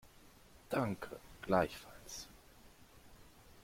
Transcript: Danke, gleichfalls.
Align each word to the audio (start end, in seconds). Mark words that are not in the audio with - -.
Danke, 0.71 1.19
gleichfalls. 1.43 2.27